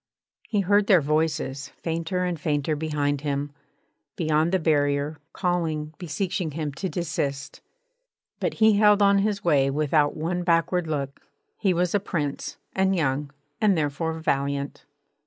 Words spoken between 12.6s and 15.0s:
and young, and therefore valiant.